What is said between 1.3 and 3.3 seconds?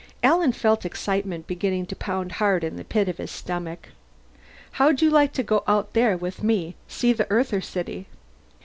beginning to pound hard in the pit of his